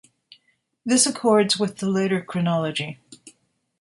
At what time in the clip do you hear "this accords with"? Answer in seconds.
0.83-1.77